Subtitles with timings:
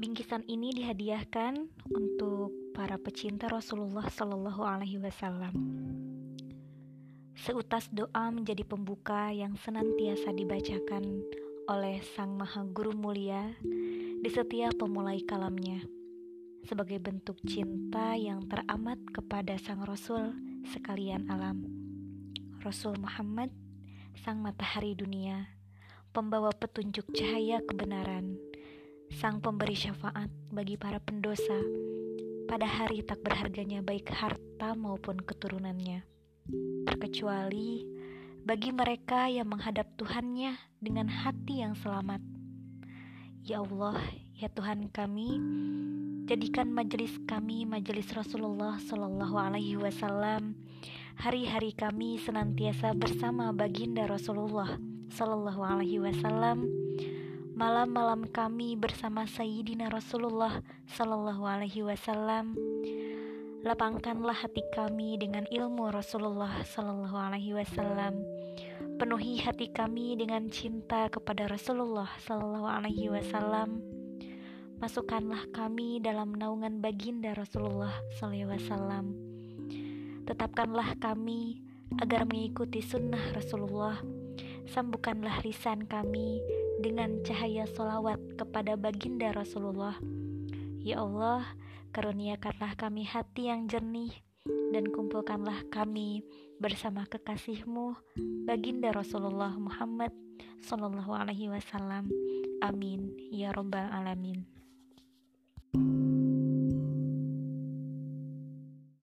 [0.00, 1.60] Bingkisan ini dihadiahkan
[1.92, 5.52] untuk para pecinta Rasulullah Shallallahu Alaihi Wasallam.
[7.36, 11.04] Seutas doa menjadi pembuka yang senantiasa dibacakan
[11.68, 13.52] oleh Sang Maha Guru Mulia
[14.24, 15.84] di setiap pemulai kalamnya
[16.64, 20.32] sebagai bentuk cinta yang teramat kepada Sang Rasul
[20.72, 21.60] sekalian alam.
[22.64, 23.52] Rasul Muhammad,
[24.24, 25.44] Sang Matahari Dunia,
[26.16, 28.40] pembawa petunjuk cahaya kebenaran,
[29.10, 31.58] Sang pemberi syafaat bagi para pendosa
[32.46, 36.06] pada hari tak berharganya baik harta maupun keturunannya.
[36.86, 37.82] Terkecuali
[38.46, 42.22] bagi mereka yang menghadap Tuhannya dengan hati yang selamat.
[43.42, 43.98] Ya Allah,
[44.38, 45.42] ya Tuhan kami,
[46.30, 50.54] jadikan majelis kami majelis Rasulullah Shallallahu Alaihi Wasallam
[51.18, 54.78] hari-hari kami senantiasa bersama baginda Rasulullah
[55.10, 56.70] Shallallahu Alaihi Wasallam
[57.60, 60.64] malam-malam kami bersama Sayyidina Rasulullah
[60.96, 62.56] Sallallahu Alaihi Wasallam.
[63.60, 68.16] Lapangkanlah hati kami dengan ilmu Rasulullah Sallallahu Alaihi Wasallam.
[68.96, 73.84] Penuhi hati kami dengan cinta kepada Rasulullah Sallallahu Alaihi Wasallam.
[74.80, 79.04] Masukkanlah kami dalam naungan baginda Rasulullah Sallallahu Alaihi Wasallam.
[80.24, 81.60] Tetapkanlah kami
[82.00, 84.00] agar mengikuti sunnah Rasulullah.
[84.70, 86.38] Sambungkanlah lisan kami
[86.78, 89.98] dengan cahaya solawat kepada baginda Rasulullah.
[90.78, 91.42] Ya Allah,
[91.90, 94.14] karuniakanlah kami hati yang jernih
[94.70, 96.22] dan kumpulkanlah kami
[96.62, 97.98] bersama kekasihmu
[98.46, 100.14] baginda Rasulullah Muhammad
[100.62, 102.08] Sallallahu Alaihi Wasallam.
[102.62, 104.46] Amin ya robbal alamin.
[105.70, 106.19] thank you